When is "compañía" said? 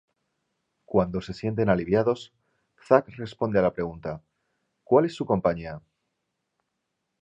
5.27-5.79